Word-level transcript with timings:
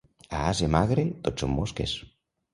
A 0.37 0.37
ase 0.53 0.67
magre, 0.75 1.03
tot 1.29 1.45
són 1.45 1.55
mosques. 1.59 1.95